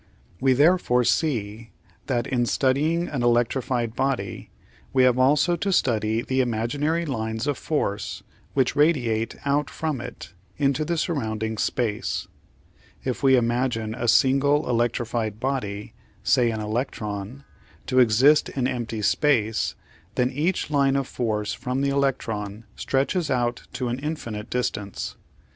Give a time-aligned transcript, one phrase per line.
[0.39, 1.69] We therefore see
[2.07, 4.49] that, in studying any electrified body,
[4.93, 8.23] we have also to study the imaginary lines of force
[8.55, 12.27] which radiate out from it into the surrounding space.
[13.03, 15.93] If we imagine a single electrified body,
[16.23, 17.43] say an electron,
[17.85, 19.75] to exist in empty space,
[20.15, 25.15] then each line of force from the electron stretches out to an infinite distance.